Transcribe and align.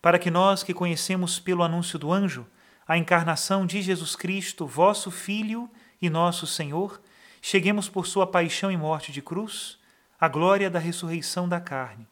para 0.00 0.18
que 0.18 0.30
nós 0.30 0.62
que 0.62 0.74
conhecemos 0.74 1.38
pelo 1.38 1.62
anúncio 1.62 1.98
do 1.98 2.12
anjo 2.12 2.46
a 2.86 2.96
encarnação 2.96 3.66
de 3.66 3.82
Jesus 3.82 4.16
Cristo, 4.16 4.66
vosso 4.66 5.10
Filho 5.10 5.70
e 6.00 6.10
nosso 6.10 6.46
Senhor, 6.46 7.00
cheguemos 7.40 7.88
por 7.88 8.06
sua 8.06 8.26
paixão 8.26 8.70
e 8.70 8.76
morte 8.76 9.12
de 9.12 9.22
cruz 9.22 9.78
à 10.20 10.28
glória 10.28 10.68
da 10.68 10.78
ressurreição 10.78 11.48
da 11.48 11.60
carne. 11.60 12.06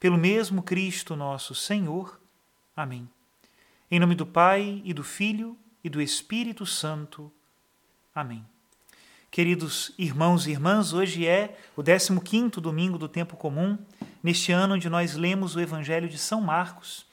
Pelo 0.00 0.16
mesmo 0.16 0.62
Cristo 0.62 1.14
nosso 1.14 1.54
Senhor. 1.54 2.20
Amém. 2.74 3.08
Em 3.90 4.00
nome 4.00 4.14
do 4.14 4.26
Pai 4.26 4.82
e 4.84 4.92
do 4.92 5.04
Filho 5.04 5.56
e 5.82 5.88
do 5.88 6.00
Espírito 6.00 6.66
Santo. 6.66 7.32
Amém. 8.14 8.44
Queridos 9.30 9.92
irmãos 9.98 10.46
e 10.46 10.50
irmãs, 10.50 10.92
hoje 10.92 11.26
é 11.26 11.58
o 11.76 11.82
15º 11.82 12.58
domingo 12.60 12.96
do 12.96 13.08
tempo 13.08 13.36
comum, 13.36 13.78
neste 14.22 14.50
ano 14.50 14.74
onde 14.74 14.88
nós 14.88 15.14
lemos 15.14 15.54
o 15.54 15.60
Evangelho 15.60 16.08
de 16.08 16.16
São 16.16 16.40
Marcos, 16.40 17.06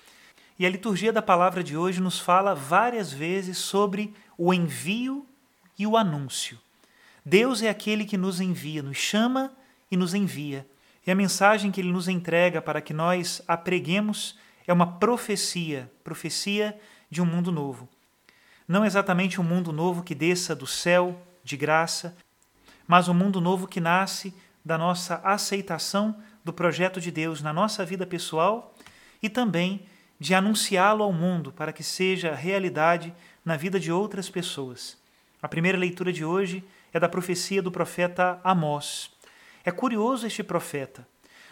e 0.58 0.66
a 0.66 0.70
liturgia 0.70 1.12
da 1.12 1.22
palavra 1.22 1.64
de 1.64 1.76
hoje 1.76 2.00
nos 2.00 2.20
fala 2.20 2.54
várias 2.54 3.12
vezes 3.12 3.58
sobre 3.58 4.14
o 4.38 4.54
envio 4.54 5.26
e 5.78 5.88
o 5.88 5.98
anúncio. 5.98 6.59
Deus 7.26 7.62
é 7.62 7.70
aquele 7.70 8.06
que 8.06 8.18
nos 8.18 8.40
envia, 8.40 8.84
nos 8.84 8.98
chama 8.98 9.52
e 9.90 9.98
nos 9.98 10.14
envia. 10.14 10.68
E 11.06 11.12
a 11.12 11.16
mensagem 11.16 11.72
que 11.72 11.81
ele 11.81 11.92
nos 11.92 12.08
entrega 12.08 12.62
para 12.62 12.81
que 12.81 12.94
nós 12.94 13.41
a 13.47 13.58
preguemos 13.58 14.38
é 14.68 14.74
uma 14.74 14.88
profecia, 14.88 15.91
profecia 16.03 16.80
de 17.09 17.22
um 17.22 17.25
mundo 17.25 17.52
novo. 17.52 17.88
Não 18.68 18.85
exatamente 18.85 19.41
um 19.41 19.44
mundo 19.44 19.74
novo 19.74 20.03
que 20.03 20.16
desça 20.16 20.56
do 20.56 20.68
céu 20.68 21.20
de 21.44 21.58
graça, 21.58 22.16
mas 22.88 23.08
um 23.08 23.14
mundo 23.14 23.41
novo 23.41 23.68
que 23.68 23.81
nasce 23.81 24.34
da 24.64 24.78
nossa 24.78 25.20
aceitação 25.24 26.16
do 26.44 26.53
projeto 26.53 27.02
de 27.02 27.12
Deus 27.12 27.41
na 27.41 27.52
nossa 27.52 27.85
vida 27.85 28.06
pessoal 28.06 28.74
e 29.22 29.30
também 29.30 29.85
de 30.23 30.34
anunciá-lo 30.34 31.03
ao 31.03 31.11
mundo 31.11 31.51
para 31.51 31.73
que 31.73 31.84
seja 31.84 32.34
realidade 32.34 33.13
na 33.44 33.57
vida 33.57 33.78
de 33.78 33.91
outras 33.91 34.29
pessoas. 34.29 34.97
A 35.41 35.50
primeira 35.50 35.78
leitura 35.78 36.13
de 36.13 36.23
hoje 36.23 36.63
é 36.94 37.00
da 37.00 37.09
profecia 37.09 37.61
do 37.61 37.69
profeta 37.69 38.39
Amós. 38.41 39.11
É 39.66 39.69
curioso 39.69 40.25
este 40.25 40.41
profeta. 40.41 41.06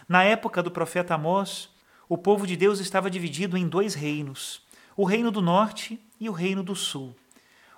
Na 0.08 0.24
época 0.24 0.64
do 0.64 0.72
profeta 0.72 1.16
Amós, 1.16 1.70
o 2.08 2.18
povo 2.18 2.48
de 2.48 2.56
Deus 2.56 2.80
estava 2.80 3.12
dividido 3.12 3.58
em 3.58 3.68
dois 3.68 3.94
reinos: 3.94 4.66
o 4.96 5.04
reino 5.04 5.32
do 5.32 5.42
norte 5.42 6.00
e 6.18 6.30
o 6.30 6.32
reino 6.32 6.64
do 6.64 6.74
sul. 6.74 7.14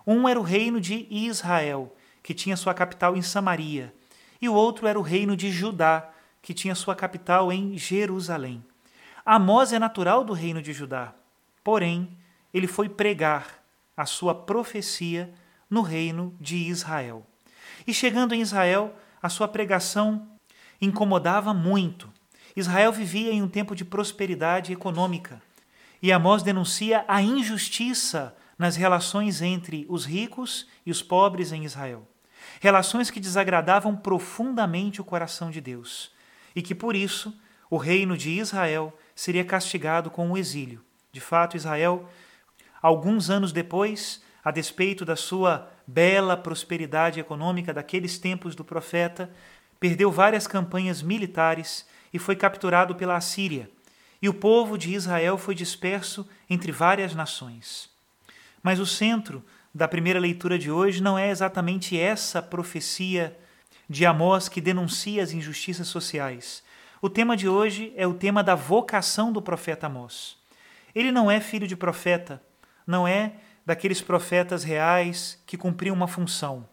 Um 0.05 0.29
era 0.29 0.39
o 0.39 0.43
reino 0.43 0.79
de 0.79 1.07
Israel, 1.09 1.91
que 2.21 2.35
tinha 2.35 2.55
sua 2.55 2.75
capital 2.75 3.17
em 3.17 3.21
Samaria, 3.23 3.91
e 4.39 4.47
o 4.47 4.53
outro 4.53 4.85
era 4.85 4.99
o 4.99 5.01
reino 5.01 5.35
de 5.35 5.49
Judá, 5.49 6.07
que 6.39 6.53
tinha 6.53 6.75
sua 6.75 6.95
capital 6.95 7.51
em 7.51 7.75
Jerusalém. 7.79 8.63
Amós 9.25 9.71
é 9.71 9.79
natural 9.79 10.25
do 10.25 10.33
reino 10.33 10.61
de 10.61 10.73
Judá, 10.73 11.13
porém, 11.63 12.17
ele 12.53 12.67
foi 12.67 12.89
pregar 12.89 13.63
a 13.95 14.05
sua 14.05 14.35
profecia 14.35 15.33
no 15.69 15.81
reino 15.81 16.35
de 16.41 16.57
Israel. 16.57 17.25
E 17.87 17.93
chegando 17.93 18.35
em 18.35 18.41
Israel, 18.41 18.93
a 19.21 19.29
sua 19.29 19.47
pregação 19.47 20.27
incomodava 20.81 21.53
muito. 21.53 22.11
Israel 22.53 22.91
vivia 22.91 23.31
em 23.31 23.41
um 23.41 23.47
tempo 23.47 23.73
de 23.73 23.85
prosperidade 23.85 24.73
econômica, 24.73 25.41
e 26.01 26.11
Amós 26.11 26.43
denuncia 26.43 27.05
a 27.07 27.21
injustiça 27.21 28.35
nas 28.57 28.75
relações 28.75 29.41
entre 29.41 29.85
os 29.87 30.03
ricos 30.03 30.67
e 30.85 30.91
os 30.91 31.01
pobres 31.01 31.53
em 31.53 31.63
Israel. 31.63 32.05
Relações 32.59 33.09
que 33.09 33.21
desagradavam 33.21 33.95
profundamente 33.95 34.99
o 34.99 35.05
coração 35.05 35.49
de 35.49 35.61
Deus, 35.61 36.11
e 36.53 36.61
que 36.61 36.75
por 36.75 36.93
isso 36.93 37.33
o 37.69 37.77
reino 37.77 38.17
de 38.17 38.29
Israel 38.29 38.93
seria 39.15 39.43
castigado 39.43 40.09
com 40.09 40.31
o 40.31 40.37
exílio. 40.37 40.81
De 41.11 41.21
fato, 41.21 41.55
Israel, 41.55 42.09
alguns 42.81 43.29
anos 43.29 43.51
depois, 43.51 44.21
a 44.43 44.51
despeito 44.51 45.05
da 45.05 45.15
sua 45.15 45.71
bela 45.85 46.35
prosperidade 46.35 47.19
econômica 47.19 47.73
daqueles 47.73 48.17
tempos 48.17 48.55
do 48.55 48.63
profeta, 48.63 49.29
perdeu 49.79 50.11
várias 50.11 50.47
campanhas 50.47 51.01
militares 51.01 51.85
e 52.13 52.19
foi 52.19 52.35
capturado 52.35 52.95
pela 52.95 53.15
Assíria. 53.15 53.69
E 54.21 54.29
o 54.29 54.33
povo 54.33 54.77
de 54.77 54.93
Israel 54.93 55.37
foi 55.37 55.53
disperso 55.53 56.27
entre 56.49 56.71
várias 56.71 57.13
nações. 57.13 57.89
Mas 58.61 58.79
o 58.79 58.85
centro 58.85 59.43
da 59.73 59.87
primeira 59.87 60.19
leitura 60.19 60.57
de 60.57 60.71
hoje 60.71 61.01
não 61.01 61.17
é 61.17 61.29
exatamente 61.29 61.99
essa 61.99 62.41
profecia 62.41 63.37
de 63.89 64.05
Amós 64.05 64.47
que 64.47 64.61
denuncia 64.61 65.21
as 65.21 65.31
injustiças 65.31 65.87
sociais, 65.87 66.63
o 67.03 67.09
tema 67.09 67.35
de 67.35 67.49
hoje 67.49 67.91
é 67.97 68.07
o 68.07 68.13
tema 68.13 68.41
da 68.41 68.55
vocação 68.55 69.29
do 69.29 69.41
profeta 69.41 69.87
Amós. 69.87 70.37
Ele 70.95 71.11
não 71.11 71.29
é 71.29 71.41
filho 71.41 71.67
de 71.67 71.75
profeta, 71.75 72.41
não 72.87 73.05
é 73.05 73.33
daqueles 73.65 73.99
profetas 73.99 74.63
reais 74.63 75.37
que 75.45 75.57
cumpriam 75.57 75.93
uma 75.93 76.07
função. 76.07 76.65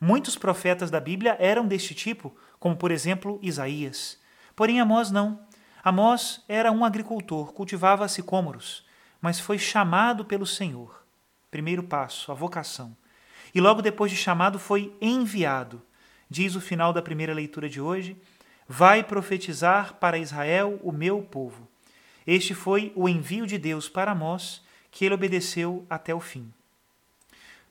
Muitos 0.00 0.34
profetas 0.34 0.90
da 0.90 0.98
Bíblia 0.98 1.36
eram 1.38 1.64
deste 1.64 1.94
tipo, 1.94 2.36
como 2.58 2.74
por 2.74 2.90
exemplo 2.90 3.38
Isaías. 3.40 4.18
Porém, 4.56 4.80
Amós 4.80 5.12
não. 5.12 5.46
Amós 5.84 6.42
era 6.48 6.72
um 6.72 6.84
agricultor, 6.84 7.52
cultivava 7.52 8.08
sicômoros, 8.08 8.84
mas 9.20 9.38
foi 9.38 9.60
chamado 9.60 10.24
pelo 10.24 10.44
Senhor. 10.44 11.04
Primeiro 11.52 11.84
passo, 11.84 12.32
a 12.32 12.34
vocação. 12.34 12.96
E 13.54 13.60
logo 13.60 13.80
depois 13.80 14.10
de 14.10 14.16
chamado, 14.16 14.58
foi 14.58 14.92
enviado. 15.00 15.80
Diz 16.28 16.56
o 16.56 16.60
final 16.60 16.92
da 16.92 17.00
primeira 17.00 17.32
leitura 17.32 17.68
de 17.68 17.80
hoje 17.80 18.20
Vai 18.68 19.02
profetizar 19.02 19.94
para 19.94 20.18
Israel, 20.18 20.78
o 20.82 20.92
meu 20.92 21.22
povo. 21.22 21.66
Este 22.26 22.52
foi 22.52 22.92
o 22.94 23.08
envio 23.08 23.46
de 23.46 23.56
Deus 23.56 23.88
para 23.88 24.12
Amós, 24.12 24.62
que 24.90 25.06
ele 25.06 25.14
obedeceu 25.14 25.86
até 25.88 26.14
o 26.14 26.20
fim. 26.20 26.52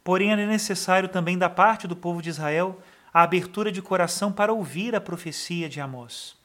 Porém, 0.03 0.31
era 0.31 0.47
necessário 0.47 1.07
também 1.07 1.37
da 1.37 1.49
parte 1.49 1.87
do 1.87 1.95
povo 1.95 2.19
de 2.19 2.29
Israel 2.29 2.81
a 3.13 3.21
abertura 3.21 3.71
de 3.71 3.81
coração 3.81 4.31
para 4.31 4.51
ouvir 4.51 4.95
a 4.95 5.01
profecia 5.01 5.69
de 5.69 5.79
Amós. 5.79 6.35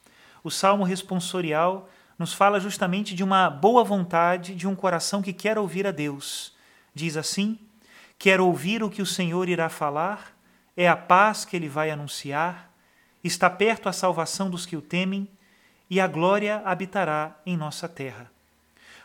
O 0.43 0.51
salmo 0.51 0.83
responsorial 0.83 1.89
nos 2.19 2.33
fala 2.33 2.59
justamente 2.59 3.15
de 3.15 3.23
uma 3.23 3.49
boa 3.49 3.83
vontade 3.83 4.53
de 4.53 4.67
um 4.67 4.75
coração 4.75 5.21
que 5.21 5.33
quer 5.33 5.57
ouvir 5.57 5.87
a 5.87 5.91
Deus. 5.91 6.55
Diz 6.93 7.17
assim: 7.17 7.57
Quer 8.19 8.39
ouvir 8.39 8.83
o 8.83 8.89
que 8.89 9.01
o 9.01 9.05
Senhor 9.05 9.49
irá 9.49 9.69
falar, 9.69 10.37
é 10.77 10.87
a 10.87 10.95
paz 10.95 11.43
que 11.43 11.55
ele 11.55 11.67
vai 11.67 11.89
anunciar 11.89 12.72
Está 13.23 13.49
perto 13.49 13.87
a 13.87 13.93
salvação 13.93 14.49
dos 14.49 14.65
que 14.65 14.75
o 14.75 14.81
temem, 14.81 15.29
e 15.89 15.99
a 15.99 16.07
glória 16.07 16.61
habitará 16.65 17.35
em 17.45 17.55
nossa 17.55 17.87
terra. 17.87 18.31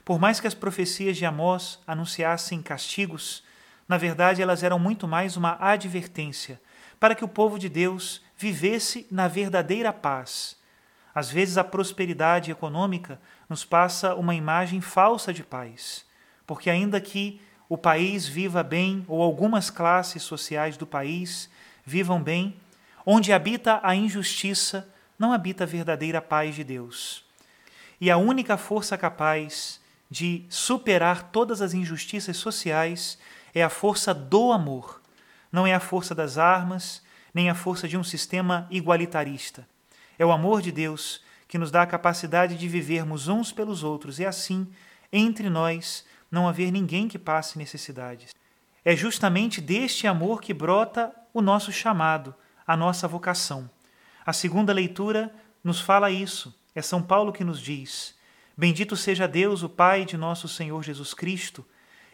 Por 0.05 0.19
mais 0.19 0.41
que 0.41 0.47
as 0.47 0.55
profecias 0.55 1.17
de 1.17 1.27
Amós 1.27 1.79
anunciassem 1.87 2.63
castigos, 2.63 3.45
Na 3.89 3.97
verdade, 3.97 4.43
elas 4.43 4.63
eram 4.63 4.79
muito 4.79 5.09
mais 5.09 5.37
uma 5.37 5.57
advertência 5.59 6.61
para 7.01 7.15
que 7.15 7.25
o 7.25 7.29
povo 7.29 7.59
de 7.59 7.69
Deus 7.69 8.23
vivesse 8.37 9.07
na 9.11 9.27
verdadeira 9.27 9.93
paz. 9.93 10.57
Às 11.15 11.31
vezes, 11.31 11.57
a 11.57 11.65
prosperidade 11.65 12.51
econômica 12.51 13.19
nos 13.49 13.65
passa 13.65 14.15
uma 14.15 14.35
imagem 14.35 14.81
falsa 14.81 15.33
de 15.33 15.43
paz, 15.43 16.05
porque, 16.47 16.69
ainda 16.69 17.01
que 17.01 17.41
o 17.69 17.79
país 17.79 18.29
viva 18.29 18.63
bem, 18.63 19.05
ou 19.09 19.23
algumas 19.23 19.71
classes 19.71 20.23
sociais 20.23 20.77
do 20.77 20.87
país 20.87 21.51
vivam 21.85 22.23
bem, 22.23 22.57
onde 23.11 23.33
habita 23.33 23.81
a 23.83 23.95
injustiça, 23.95 24.87
não 25.19 25.33
habita 25.33 25.65
a 25.65 25.67
verdadeira 25.67 26.21
paz 26.21 26.55
de 26.55 26.63
Deus. 26.63 27.25
E 27.99 28.11
a 28.11 28.19
única 28.19 28.59
força 28.59 28.99
capaz 28.99 29.81
de 30.11 30.45
superar 30.51 31.31
todas 31.31 31.63
as 31.63 31.73
injustiças 31.73 32.37
sociais 32.37 33.19
é 33.55 33.63
a 33.63 33.71
força 33.71 34.13
do 34.13 34.53
amor. 34.53 35.01
Não 35.51 35.67
é 35.67 35.73
a 35.73 35.81
força 35.81 36.15
das 36.15 36.37
armas, 36.37 37.03
nem 37.33 37.49
a 37.49 37.55
força 37.55 37.89
de 37.89 37.97
um 37.97 38.05
sistema 38.05 38.69
igualitarista. 38.71 39.67
É 40.19 40.27
o 40.27 40.31
amor 40.31 40.61
de 40.61 40.71
Deus 40.71 41.23
que 41.49 41.57
nos 41.57 41.71
dá 41.71 41.85
a 41.85 41.87
capacidade 41.87 42.59
de 42.59 42.69
vivermos 42.69 43.27
uns 43.27 43.51
pelos 43.51 43.83
outros 43.83 44.19
e 44.19 44.27
assim, 44.27 44.69
entre 45.11 45.49
nós, 45.49 46.05
não 46.31 46.47
haver 46.47 46.71
ninguém 46.71 47.09
que 47.09 47.19
passe 47.19 47.57
necessidades. 47.57 48.35
É 48.85 48.95
justamente 48.95 49.63
deste 49.63 50.07
amor 50.07 50.43
que 50.43 50.53
brota 50.53 51.11
o 51.33 51.41
nosso 51.41 51.73
chamado, 51.73 52.35
a 52.69 52.77
nossa 52.77 53.09
vocação. 53.09 53.71
A 54.27 54.33
segunda 54.35 54.75
leitura 54.75 55.35
nos 55.65 55.81
fala 55.81 56.11
isso. 56.11 56.55
É 56.75 56.83
São 56.83 57.03
Paulo 57.03 57.33
que 57.33 57.43
nos 57.43 57.59
diz: 57.59 58.15
Bendito 58.55 58.95
seja 58.95 59.27
Deus, 59.27 59.63
o 59.63 59.71
Pai 59.71 60.05
de 60.05 60.19
nosso 60.19 60.47
Senhor 60.47 60.85
Jesus 60.85 61.15
Cristo. 61.15 61.65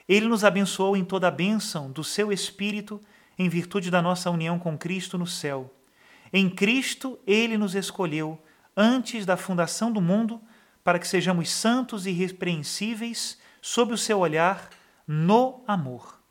Ele 0.09 0.29
nos 0.29 0.45
abençoou 0.45 0.97
em 0.97 1.05
toda 1.05 1.27
a 1.27 1.31
bênção 1.33 1.91
do 1.91 2.05
seu 2.05 2.31
Espírito, 2.31 3.01
em 3.37 3.49
virtude 3.49 3.91
da 3.91 4.01
nossa 4.01 4.31
união 4.31 4.59
com 4.59 4.79
Cristo 4.79 5.19
no 5.19 5.27
céu. 5.27 5.75
Em 6.33 6.49
Cristo, 6.49 7.19
ele 7.27 7.59
nos 7.59 7.75
escolheu 7.75 8.41
antes 8.77 9.27
da 9.27 9.37
fundação 9.37 9.91
do 9.91 10.01
mundo 10.01 10.41
para 10.85 10.99
que 10.99 11.09
sejamos 11.09 11.51
santos 11.51 12.07
e 12.07 12.11
irrepreensíveis 12.11 13.39
sob 13.61 13.93
o 13.93 13.99
seu 13.99 14.21
olhar 14.21 14.69
no 15.07 15.65
amor. 15.67 16.24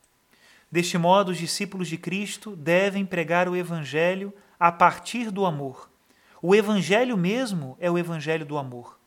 Deste 0.73 0.97
modo, 0.97 1.31
os 1.31 1.37
discípulos 1.37 1.87
de 1.87 1.99
Cristo 1.99 2.55
devem 2.55 3.05
pregar 3.05 3.47
o 3.47 3.55
Evangelho 3.55 4.33
a 4.59 4.71
partir 4.71 5.29
do 5.29 5.45
amor. 5.45 5.87
O 6.41 6.55
Evangelho 6.55 7.15
mesmo 7.15 7.77
é 7.79 7.91
o 7.91 7.97
Evangelho 7.99 8.43
do 8.43 8.57
amor. 8.57 8.97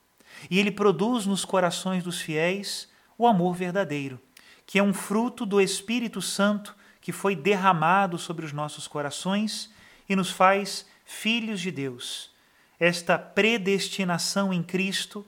E 0.49 0.61
ele 0.61 0.71
produz 0.71 1.27
nos 1.27 1.45
corações 1.45 2.05
dos 2.05 2.21
fiéis 2.21 2.89
o 3.19 3.27
amor 3.27 3.57
verdadeiro, 3.57 4.21
que 4.65 4.79
é 4.79 4.83
um 4.83 4.95
fruto 4.95 5.45
do 5.45 5.61
Espírito 5.61 6.23
Santo 6.23 6.73
que 7.01 7.11
foi 7.11 7.35
derramado 7.35 8.17
sobre 8.17 8.47
os 8.47 8.53
nossos 8.53 8.87
corações 8.87 9.69
e 10.09 10.15
nos 10.15 10.31
faz 10.31 10.87
filhos 11.05 11.61
de 11.61 11.73
Deus. 11.73 12.31
Esta 12.79 13.19
predestinação 13.19 14.53
em 14.53 14.63
Cristo 14.63 15.27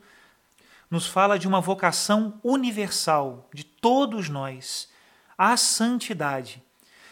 nos 0.89 1.05
fala 1.05 1.37
de 1.37 1.49
uma 1.49 1.61
vocação 1.61 2.39
universal 2.45 3.49
de 3.53 3.65
todos 3.65 4.29
nós, 4.29 4.89
a 5.41 5.57
santidade. 5.57 6.61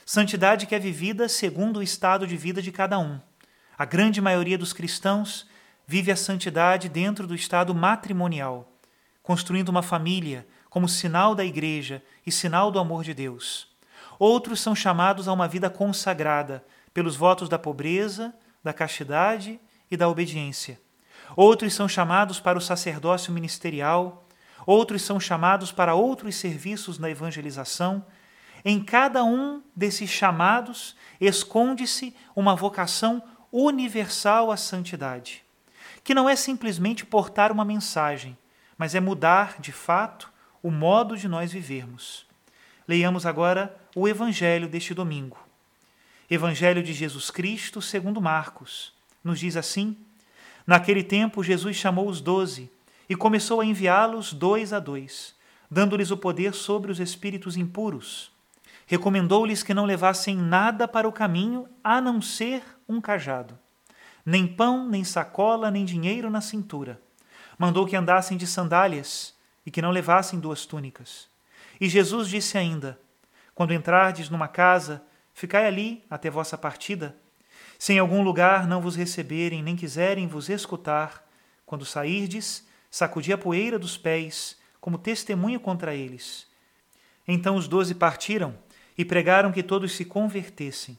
Santidade 0.05 0.67
que 0.67 0.75
é 0.75 0.81
vivida 0.81 1.29
segundo 1.29 1.77
o 1.77 1.83
estado 1.83 2.27
de 2.27 2.37
vida 2.37 2.61
de 2.61 2.73
cada 2.73 2.99
um. 2.99 3.21
A 3.79 3.85
grande 3.85 4.21
maioria 4.21 4.59
dos 4.59 4.73
cristãos 4.73 5.47
vive 5.87 6.11
a 6.11 6.17
santidade 6.17 6.89
dentro 6.89 7.25
do 7.25 7.37
estado 7.37 7.73
matrimonial, 7.73 8.73
construindo 9.23 9.69
uma 9.69 9.83
família 9.83 10.45
como 10.69 10.89
sinal 10.89 11.37
da 11.37 11.45
igreja 11.45 12.03
e 12.27 12.33
sinal 12.33 12.73
do 12.73 12.81
amor 12.81 13.05
de 13.05 13.15
Deus. 13.15 13.69
Outros 14.19 14.61
são 14.61 14.75
chamados 14.75 15.29
a 15.29 15.33
uma 15.33 15.47
vida 15.47 15.71
consagrada 15.71 16.65
pelos 16.93 17.15
votos 17.15 17.49
da 17.49 17.61
pobreza, 17.61 18.35
da 18.61 18.73
castidade 18.73 19.61
e 19.89 19.97
da 19.97 20.09
obediência. 20.09 20.81
Outros 21.37 21.75
são 21.75 21.89
chamados 21.89 22.41
para 22.41 22.59
o 22.59 22.61
sacerdócio 22.61 23.33
ministerial, 23.33 24.27
outros 24.67 25.03
são 25.03 25.21
chamados 25.21 25.71
para 25.71 25.95
outros 25.95 26.35
serviços 26.35 26.99
na 26.99 27.09
evangelização 27.09 28.05
em 28.69 28.83
cada 28.83 29.23
um 29.23 29.63
desses 29.77 30.11
chamados 30.11 30.97
esconde-se 31.21 32.13
uma 32.35 32.57
vocação 32.57 33.23
universal 33.53 34.51
à 34.51 34.57
santidade, 34.57 35.45
que 36.03 36.13
não 36.13 36.29
é 36.29 36.35
simplesmente 36.35 37.07
portar 37.07 37.53
uma 37.53 37.65
mensagem, 37.65 38.37
mas 38.77 38.97
é 38.97 38.99
mudar, 38.99 39.61
de 39.61 39.71
fato, 39.71 40.33
o 40.61 40.69
modo 40.69 41.17
de 41.17 41.29
nós 41.29 41.53
vivermos. 41.53 42.27
Leiamos 42.89 43.25
agora 43.25 43.73
o 43.95 44.09
Evangelho 44.09 44.69
deste 44.69 44.93
domingo. 44.93 45.39
Evangelho 46.29 46.83
de 46.83 46.93
Jesus 46.93 47.31
Cristo, 47.31 47.81
segundo 47.81 48.21
Marcos. 48.21 48.93
Nos 49.23 49.39
diz 49.39 49.57
assim: 49.57 49.97
Naquele 50.67 51.05
tempo, 51.05 51.45
Jesus 51.45 51.77
chamou 51.77 52.09
os 52.09 52.21
doze 52.21 52.69
e 53.09 53.15
começou 53.15 53.61
a 53.61 53.65
enviá-los 53.65 54.33
dois 54.33 54.73
a 54.73 54.81
dois, 54.81 55.37
dando-lhes 55.71 56.11
o 56.11 56.17
poder 56.17 56.53
sobre 56.53 56.91
os 56.91 56.99
espíritos 56.99 57.57
impuros 57.57 58.35
recomendou-lhes 58.87 59.63
que 59.63 59.75
não 59.75 59.85
levassem 59.85 60.37
nada 60.37 60.87
para 60.87 61.09
o 61.09 61.13
caminho 61.13 61.69
a 61.83 62.01
não 62.01 62.23
ser 62.23 62.63
um 62.89 63.01
cajado, 63.01 63.59
nem 64.25 64.47
pão, 64.47 64.89
nem 64.89 65.03
sacola, 65.03 65.71
nem 65.71 65.85
dinheiro 65.85 66.31
na 66.31 66.41
cintura. 66.41 67.03
Mandou 67.59 67.87
que 67.87 67.97
andassem 67.97 68.37
de 68.37 68.47
sandálias 68.47 69.35
e 69.65 69.71
que 69.71 69.83
não 69.83 69.91
levassem 69.91 70.39
duas 70.39 70.65
túnicas. 70.65 71.29
E 71.81 71.89
Jesus 71.89 72.29
disse 72.29 72.57
ainda: 72.57 72.99
Quando 73.55 73.75
entrardes 73.75 74.31
numa 74.31 74.47
casa, 74.47 75.03
ficai 75.35 75.67
ali 75.67 76.05
até 76.09 76.31
vossa 76.31 76.57
partida. 76.57 77.17
Se 77.79 77.93
em 77.93 77.99
algum 77.99 78.23
lugar 78.23 78.67
não 78.67 78.81
vos 78.81 78.95
receberem, 78.97 79.63
nem 79.63 79.77
quiserem 79.77 80.27
vos 80.27 80.49
escutar, 80.49 81.27
quando 81.65 81.85
sairdes, 81.85 82.67
sacudi 82.91 83.33
a 83.33 83.39
poeira 83.39 83.79
dos 83.79 83.99
pés, 83.99 84.57
como 84.81 84.97
testemunho 84.97 85.59
contra 85.59 85.95
eles. 85.95 86.47
Então 87.27 87.57
os 87.57 87.67
doze 87.67 87.95
partiram 87.95 88.55
e 88.97 89.05
pregaram 89.05 89.53
que 89.53 89.63
todos 89.63 89.93
se 89.93 90.05
convertessem. 90.05 90.99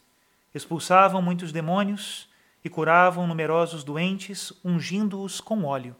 Expulsavam 0.53 1.21
muitos 1.21 1.51
demônios 1.51 2.27
e 2.63 2.69
curavam 2.69 3.27
numerosos 3.27 3.83
doentes, 3.83 4.53
ungindo-os 4.63 5.39
com 5.39 5.63
óleo. 5.63 5.95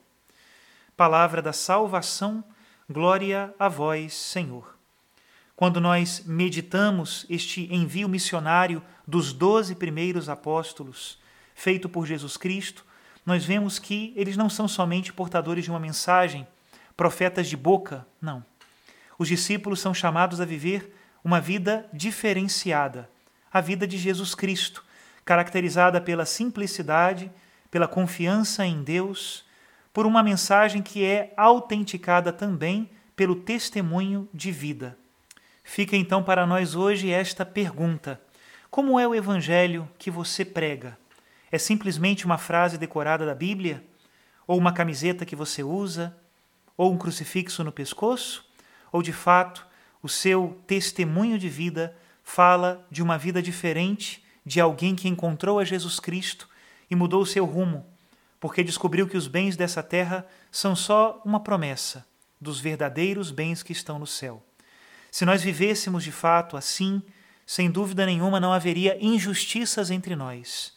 Palavra 0.95 1.41
da 1.41 1.53
salvação, 1.53 2.43
glória 2.89 3.53
a 3.59 3.69
vós, 3.69 4.13
Senhor. 4.13 4.75
Quando 5.55 5.81
nós 5.81 6.23
meditamos 6.25 7.25
este 7.29 7.73
envio 7.73 8.07
missionário 8.07 8.81
dos 9.07 9.33
doze 9.33 9.75
primeiros 9.75 10.29
apóstolos, 10.29 11.17
feito 11.55 11.89
por 11.89 12.05
Jesus 12.05 12.37
Cristo, 12.37 12.85
nós 13.25 13.43
vemos 13.43 13.79
que 13.79 14.13
eles 14.15 14.37
não 14.37 14.49
são 14.49 14.67
somente 14.67 15.11
portadores 15.11 15.63
de 15.63 15.71
uma 15.71 15.79
mensagem, 15.79 16.47
profetas 16.95 17.47
de 17.47 17.57
boca, 17.57 18.05
não. 18.21 18.45
Os 19.19 19.27
discípulos 19.27 19.79
são 19.79 19.93
chamados 19.93 20.39
a 20.39 20.45
viver 20.45 20.95
uma 21.27 21.41
vida 21.41 21.85
diferenciada, 21.91 23.09
a 23.51 23.59
vida 23.59 23.85
de 23.85 23.97
Jesus 23.97 24.33
Cristo, 24.33 24.81
caracterizada 25.25 25.99
pela 25.99 26.25
simplicidade, 26.25 27.29
pela 27.69 27.85
confiança 27.85 28.65
em 28.65 28.81
Deus, 28.81 29.43
por 29.91 30.05
uma 30.05 30.23
mensagem 30.23 30.81
que 30.81 31.03
é 31.03 31.33
autenticada 31.35 32.31
também 32.31 32.89
pelo 33.13 33.35
testemunho 33.35 34.29
de 34.33 34.53
vida. 34.53 34.97
Fica 35.65 35.97
então 35.97 36.23
para 36.23 36.47
nós 36.47 36.75
hoje 36.75 37.11
esta 37.11 37.45
pergunta: 37.45 38.21
Como 38.71 38.97
é 38.97 39.05
o 39.05 39.13
evangelho 39.13 39.85
que 39.97 40.09
você 40.09 40.45
prega? 40.45 40.97
É 41.51 41.57
simplesmente 41.57 42.25
uma 42.25 42.37
frase 42.37 42.77
decorada 42.77 43.25
da 43.25 43.35
Bíblia? 43.35 43.83
Ou 44.47 44.57
uma 44.57 44.71
camiseta 44.71 45.25
que 45.25 45.35
você 45.35 45.61
usa? 45.61 46.15
Ou 46.77 46.93
um 46.93 46.97
crucifixo 46.97 47.65
no 47.65 47.71
pescoço? 47.73 48.45
Ou 48.93 49.03
de 49.03 49.11
fato 49.11 49.66
o 50.01 50.09
seu 50.09 50.61
testemunho 50.67 51.37
de 51.37 51.49
vida 51.49 51.95
fala 52.23 52.85
de 52.91 53.01
uma 53.01 53.17
vida 53.17 53.41
diferente 53.41 54.23
de 54.45 54.59
alguém 54.59 54.95
que 54.95 55.07
encontrou 55.07 55.59
a 55.59 55.65
Jesus 55.65 55.99
Cristo 55.99 56.47
e 56.89 56.95
mudou 56.95 57.21
o 57.21 57.25
seu 57.25 57.45
rumo, 57.45 57.85
porque 58.39 58.63
descobriu 58.63 59.07
que 59.07 59.17
os 59.17 59.27
bens 59.27 59.57
dessa 59.57 59.83
terra 59.83 60.25
são 60.51 60.75
só 60.75 61.21
uma 61.25 61.39
promessa 61.39 62.05
dos 62.39 62.59
verdadeiros 62.59 63.31
bens 63.31 63.63
que 63.63 63.71
estão 63.71 63.97
no 63.97 64.07
céu. 64.07 64.43
Se 65.11 65.25
nós 65.25 65.41
vivêssemos 65.41 66.03
de 66.03 66.11
fato 66.11 66.55
assim, 66.55 67.01
sem 67.45 67.71
dúvida 67.71 68.05
nenhuma 68.05 68.39
não 68.39 68.53
haveria 68.53 68.97
injustiças 69.03 69.89
entre 69.89 70.15
nós. 70.15 70.73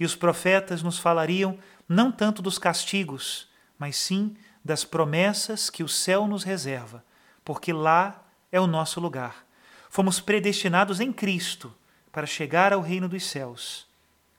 E 0.00 0.04
os 0.04 0.16
profetas 0.16 0.82
nos 0.82 0.98
falariam 0.98 1.58
não 1.88 2.10
tanto 2.10 2.42
dos 2.42 2.58
castigos, 2.58 3.48
mas 3.78 3.96
sim 3.96 4.34
das 4.64 4.84
promessas 4.84 5.68
que 5.68 5.84
o 5.84 5.88
céu 5.88 6.26
nos 6.26 6.42
reserva, 6.42 7.04
porque 7.44 7.72
lá 7.72 8.23
é 8.54 8.60
o 8.60 8.68
nosso 8.68 9.00
lugar. 9.00 9.44
Fomos 9.90 10.20
predestinados 10.20 11.00
em 11.00 11.12
Cristo 11.12 11.74
para 12.12 12.24
chegar 12.24 12.72
ao 12.72 12.80
reino 12.80 13.08
dos 13.08 13.26
céus. 13.26 13.84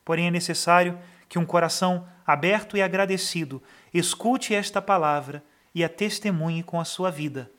Porém, 0.06 0.28
é 0.28 0.32
necessário 0.32 0.98
que 1.28 1.38
um 1.38 1.46
coração 1.46 2.08
aberto 2.26 2.78
e 2.78 2.82
agradecido 2.82 3.62
escute 3.94 4.56
esta 4.56 4.82
palavra 4.82 5.44
e 5.74 5.84
a 5.84 5.90
testemunhe 5.90 6.64
com 6.64 6.80
a 6.80 6.86
sua 6.86 7.12
vida. 7.12 7.52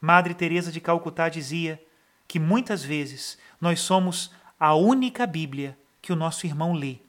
Madre 0.00 0.32
Teresa 0.32 0.72
de 0.72 0.80
Calcutá 0.80 1.28
dizia 1.28 1.78
que 2.26 2.38
muitas 2.38 2.82
vezes 2.82 3.36
nós 3.60 3.78
somos 3.80 4.30
a 4.58 4.74
única 4.74 5.26
Bíblia 5.26 5.76
que 6.00 6.10
o 6.10 6.16
nosso 6.16 6.46
irmão 6.46 6.72
lê. 6.72 7.00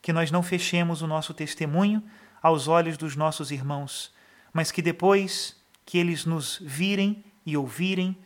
Que 0.00 0.14
nós 0.14 0.30
não 0.30 0.42
fechemos 0.42 1.02
o 1.02 1.06
nosso 1.06 1.34
testemunho 1.34 2.02
aos 2.42 2.68
olhos 2.68 2.96
dos 2.96 3.16
nossos 3.16 3.50
irmãos, 3.50 4.14
mas 4.50 4.70
que 4.70 4.80
depois 4.80 5.62
que 5.84 5.98
eles 5.98 6.24
nos 6.24 6.58
virem 6.62 7.22
e 7.44 7.56
ouvirem, 7.56 8.16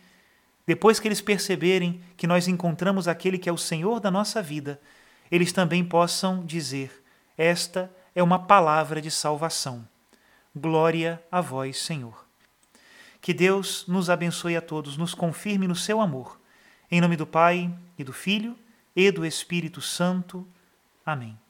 depois 0.67 1.01
que 1.01 1.09
eles 1.09 1.21
perceberem 1.21 2.03
que 2.17 2.27
nós 2.27 2.47
encontramos 2.47 3.09
aquele 3.09 3.39
que 3.39 3.49
é 3.49 3.53
o 3.53 3.57
Senhor 3.57 4.01
da 4.01 4.11
nossa 4.11 4.43
vida, 4.43 4.81
eles 5.31 5.53
também 5.53 5.85
possam 5.85 6.45
dizer: 6.45 7.03
Esta 7.37 7.91
é 8.15 8.23
uma 8.23 8.39
palavra 8.39 9.01
de 9.01 9.11
salvação. 9.11 9.89
Glória 10.55 11.23
a 11.31 11.41
vós, 11.41 11.79
Senhor. 11.79 12.27
Que 13.21 13.33
Deus 13.33 13.85
nos 13.87 14.11
abençoe 14.11 14.57
a 14.57 14.61
todos, 14.61 14.97
nos 14.97 15.15
confirme 15.15 15.67
no 15.67 15.77
seu 15.77 16.01
amor. 16.01 16.41
Em 16.91 17.01
nome 17.01 17.17
do 17.17 17.27
Pai, 17.27 17.75
e 17.99 18.05
do 18.05 18.13
Filho, 18.13 18.57
e 18.95 19.11
do 19.11 19.27
Espírito 19.27 19.81
Santo. 19.81 20.47
Amém. 21.05 21.48